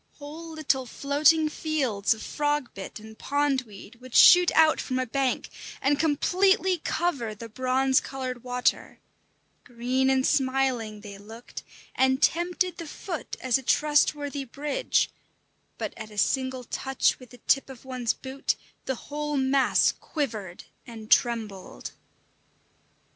Whole 0.13 0.49
little 0.53 0.87
floating 0.87 1.47
fields 1.47 2.15
of 2.15 2.23
frog 2.23 2.73
bit 2.73 2.99
and 2.99 3.15
pond 3.15 3.61
weed 3.67 4.01
would 4.01 4.15
shoot 4.15 4.51
out 4.55 4.81
from 4.81 4.97
a 4.97 5.05
bank, 5.05 5.51
and 5.79 5.99
completely 5.99 6.79
cover 6.79 7.35
the 7.35 7.47
bronze 7.47 7.99
coloured 7.99 8.43
water; 8.43 8.97
green 9.63 10.09
and 10.09 10.25
smiling 10.25 11.01
they 11.01 11.19
looked, 11.19 11.61
and 11.93 12.19
tempted 12.19 12.77
the 12.79 12.87
foot 12.87 13.37
as 13.41 13.59
a 13.59 13.61
trustworthy 13.61 14.43
bridge; 14.43 15.11
but 15.77 15.93
at 15.95 16.09
a 16.09 16.17
single 16.17 16.63
touch 16.63 17.19
with 17.19 17.29
the 17.29 17.37
tip 17.37 17.69
of 17.69 17.85
one's 17.85 18.13
boot, 18.15 18.55
the 18.85 18.95
whole 18.95 19.37
mass 19.37 19.91
quivered 19.91 20.63
and 20.87 21.11
trembled. 21.11 21.91